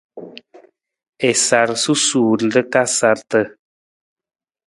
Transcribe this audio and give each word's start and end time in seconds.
A 1.27 1.29
sar 1.45 1.69
susuur 1.83 2.39
nra 2.47 2.61
ka 2.71 2.83
sarata. 2.97 3.41